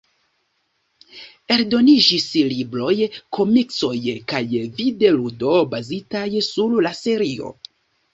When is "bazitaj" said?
5.75-6.25